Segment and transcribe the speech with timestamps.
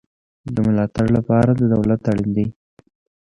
[0.53, 2.47] د ملاتړ لپاره دولت اړین دی